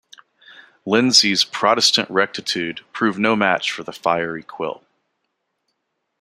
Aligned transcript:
Lindsay's 0.83 1.43
"Protestant 1.43 2.09
rectitude" 2.09 2.81
proved 2.91 3.19
no 3.19 3.35
match 3.35 3.71
for 3.71 3.83
the 3.83 3.93
"fiery" 3.93 4.41
Quill. 4.41 4.83